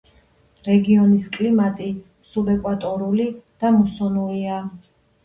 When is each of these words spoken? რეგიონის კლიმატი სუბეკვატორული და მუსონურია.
რეგიონის 0.67 1.27
კლიმატი 1.35 1.89
სუბეკვატორული 2.31 3.29
და 3.65 3.71
მუსონურია. 3.77 4.57